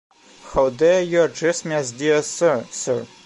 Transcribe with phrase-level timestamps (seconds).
[0.53, 3.05] How dare you address me as 'dear Sir', Sir?